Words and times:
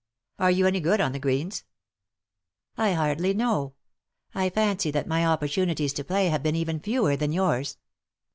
Are 0.39 0.49
you 0.49 0.65
any 0.65 0.79
good 0.79 0.99
on 0.99 1.11
the 1.11 1.19
greens 1.19 1.63
?""I 2.75 2.93
hardly 2.93 3.35
know. 3.35 3.75
I 4.33 4.49
fancy 4.49 4.89
that 4.89 5.05
my 5.05 5.23
opportunities 5.27 5.93
to 5.93 6.03
play 6.03 6.29
have 6.29 6.41
been 6.41 6.55
even 6.55 6.79
fewer 6.79 7.15
than 7.15 7.31
yours." 7.31 7.77